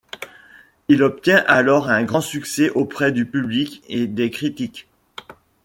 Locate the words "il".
0.87-1.03